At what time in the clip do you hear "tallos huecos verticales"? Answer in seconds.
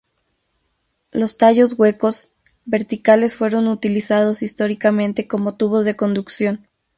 1.37-3.35